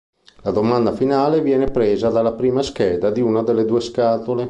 [0.41, 4.39] La domanda finale viene presa dalla prima scheda di una delle due scatole.